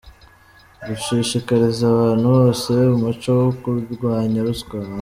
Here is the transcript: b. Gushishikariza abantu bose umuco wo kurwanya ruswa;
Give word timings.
b. 0.77 0.83
Gushishikariza 0.85 1.83
abantu 1.93 2.25
bose 2.37 2.71
umuco 2.95 3.29
wo 3.41 3.49
kurwanya 3.61 4.39
ruswa; 4.47 4.77